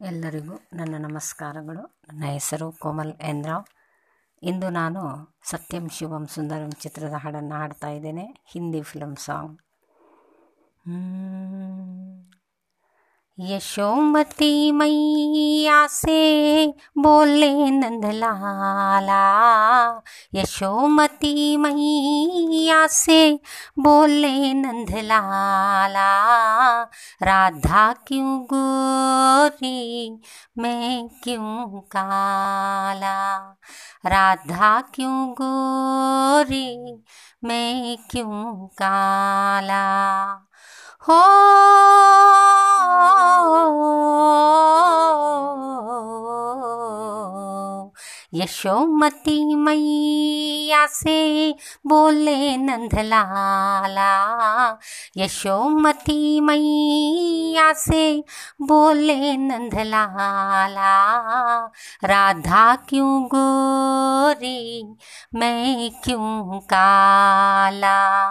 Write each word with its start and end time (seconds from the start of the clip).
ಎಲ್ಲರಿಗೂ 0.00 0.60
ನನ್ನ 0.72 0.94
ನಮಸ್ಕಾರಗಳು. 0.98 2.00
ನನ್ನ 2.08 2.24
ಹೆಸರು 2.24 2.72
ಕೋಮಲ್ 2.72 3.12
ಎನ್ 3.20 3.44
ಇಂದು 4.42 4.70
ನಾನು 4.70 5.34
ಸತ್ಯಂ 5.42 5.88
ಶಿವಂ 5.88 6.26
ಸುಂದರಂ 6.26 6.70
ಚಿತ್ರದ 6.70 7.12
ಹಾಡನ್ನು 7.12 7.54
ಹಾಡ್ತಾ 7.54 7.88
ಇದ್ದೇನೆ. 7.88 8.44
Hindi 8.46 8.82
film 8.82 9.16
song. 9.16 9.60
यशोमती 13.40 14.72
मैया 14.72 15.86
से 15.86 16.66
बोले 16.98 17.70
नंदलाला। 17.70 18.34
यशोमती 20.34 21.56
मैया 21.56 22.86
से 22.86 23.40
बोले 23.78 24.54
नंदलाला। 24.54 25.22
राधा 27.22 27.92
क्यों 27.92 28.42
गोरी, 28.42 30.10
मैं 30.58 31.08
क्यों 31.08 31.80
काला? 31.80 33.36
राधा 34.06 34.80
क्यों 34.80 35.30
गोरी, 35.30 37.04
मैं 37.44 37.96
क्यों 38.10 38.66
काला? 38.66 40.28
हो 41.08 41.87
यशोमती 48.34 49.54
मैया 49.54 50.86
से 50.86 51.52
बोले 51.86 52.56
नंदलाला। 52.56 54.14
यशोमती 55.16 56.40
मैया 56.40 57.72
से 57.72 58.24
बोले 58.62 59.36
नंदलाला। 59.36 61.06
राधा 62.04 62.76
क्यों 62.76 63.24
गोरी, 63.24 64.96
मैं 65.34 65.90
क्यों 65.90 66.60
काला? 66.60 68.28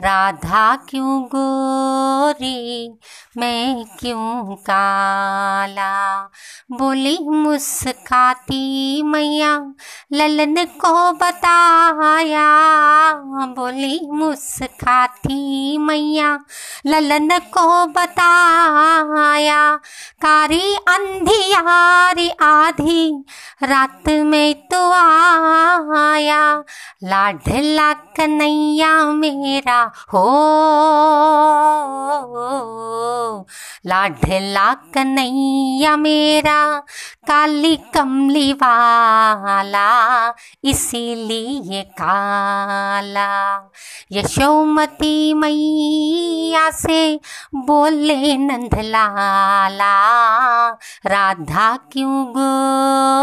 राधा 0.00 0.76
क्यों 0.76 1.22
गोरी, 1.22 2.98
मैं 3.36 3.84
क्यों 3.84 4.54
काला? 4.54 6.22
बोली 6.70 7.18
मुस्काती 7.18 9.02
मैया 9.34 9.54
ललन 10.12 10.54
को 10.80 11.12
बताया, 11.12 12.46
बोली 13.56 14.00
मुस्काती 14.12 15.78
मैया, 15.78 16.38
ललन 16.86 17.28
को 17.54 17.86
बताया 17.86 19.62
कारी 20.22 20.74
अंधियारी 20.88 22.28
आधी, 22.42 23.24
रात 23.62 24.08
में 24.08 24.54
तो 24.68 24.90
आया 24.92 26.42
लाडला 27.04 27.92
कन्हैया 28.16 28.94
मेरा, 29.12 29.80
हो 30.14 30.24
लाडला 33.86 34.72
कन्हैया 34.94 35.96
मेरा 35.96 36.60
काली 37.28 37.76
कमली 37.94 38.52
वाला 38.52 39.88
इसीलिए 40.64 41.82
काला। 42.00 43.30
यशोमती 44.12 45.34
मैया 45.34 46.70
से 46.70 47.00
बोले 47.54 48.36
नंदलाला 48.36 49.94
राधा 51.06 51.76
क्यों 51.92 52.24
गोरी 52.36 53.13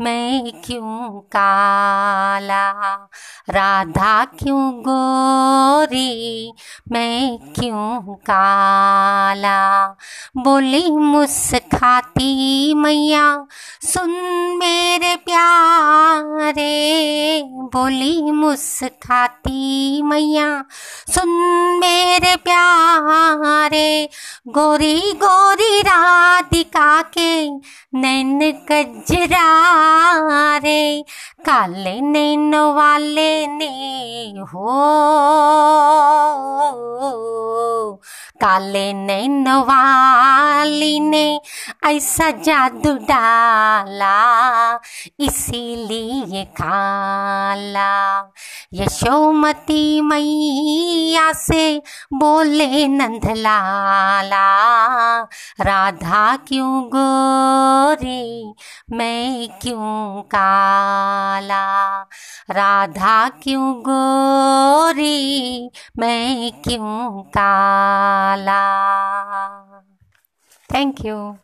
मैं 0.00 0.52
क्यों 0.64 1.20
काला? 1.20 2.70
राधा 3.50 4.24
क्यों 4.24 4.72
गोरी? 4.88 6.52
मैं 6.92 7.38
क्यों 7.38 8.14
काला? 8.14 9.88
बोली 10.36 10.90
मुस्खाती 10.90 12.74
मैया, 12.74 13.46
सुन 13.82 14.10
मेरे 14.60 15.16
प्यारे। 15.16 16.62
बोली 17.42 18.22
मुस्खाती 18.22 20.02
मैया, 20.02 20.64
सुन 21.10 21.28
मेरे 21.80 22.36
प्यारे। 22.36 24.08
गोरी 24.48 25.12
गोरी 25.12 25.82
राधिका 25.82 27.02
के 27.02 27.50
नैन 27.94 28.52
कजरा 28.52 30.58
रे 30.58 31.04
काले 31.46 32.00
नैन 32.00 32.54
वाले 32.54 33.46
ने 33.46 34.40
हो। 34.40 34.80
काले 38.42 38.92
नैन 38.92 39.48
वाली 39.48 41.00
ने 41.00 41.40
ऐसा 41.84 42.30
जादू 42.30 42.94
डाला 42.94 44.16
इसीलिए 45.20 46.44
काला। 46.44 47.92
यशोमती 48.72 50.00
मैया 50.00 51.32
से 51.32 51.82
बोले 52.12 52.86
नंदलाला 52.88 54.61
राधा 55.60 56.36
क्यों 56.36 56.84
गोरी? 56.84 58.54
मैं 58.92 59.48
क्यों 59.62 60.22
काला? 60.22 62.02
राधा 62.50 63.28
क्यों 63.28 63.74
गोरी? 63.80 65.70
मैं 65.98 66.52
क्यों 66.62 67.22
काला? 67.22 68.62
Thank 70.74 71.04
you 71.04 71.36